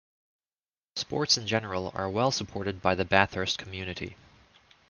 Sports 0.95 1.37
in 1.37 1.45
general 1.45 1.91
are 1.93 2.09
well 2.09 2.31
supported 2.31 2.81
by 2.81 2.95
the 2.95 3.05
Bathurst 3.05 3.59
community. 3.59 4.17